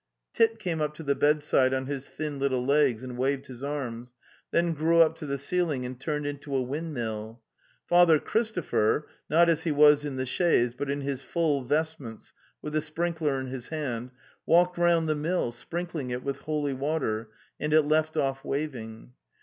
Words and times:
Tit 0.33 0.57
came 0.57 0.81
up 0.81 0.95
to 0.95 1.03
the 1.03 1.13
bedside 1.13 1.75
on 1.75 1.85
his 1.85 2.07
thin 2.09 2.39
little 2.39 2.65
legs 2.65 3.03
and 3.03 3.19
waved 3.19 3.45
his 3.45 3.63
arms, 3.63 4.15
then 4.49 4.73
grew 4.73 4.99
up 4.99 5.15
to 5.17 5.27
the 5.27 5.37
ceiling 5.37 5.85
and 5.85 5.99
turned 5.99 6.25
into 6.25 6.55
a 6.55 6.61
windmill.... 6.63 7.39
Father 7.85 8.17
Christopher, 8.17 9.07
not 9.29 9.47
as 9.47 9.61
he 9.61 9.71
was 9.71 10.03
in 10.03 10.15
the 10.15 10.25
chaise, 10.25 10.73
but 10.73 10.89
in 10.89 11.01
his 11.01 11.21
full 11.21 11.63
vestments 11.63 12.33
with 12.63 12.73
the 12.73 12.81
sprinkler 12.81 13.39
in 13.39 13.45
his 13.45 13.67
hand, 13.67 14.09
walked 14.47 14.75
round 14.75 15.07
the 15.07 15.13
mill, 15.13 15.51
sprinkling 15.51 16.09
it 16.09 16.23
with 16.23 16.39
holy 16.39 16.73
water, 16.73 17.29
and 17.59 17.71
it 17.71 17.83
left 17.83 18.17
off 18.17 18.43
waving. 18.43 19.13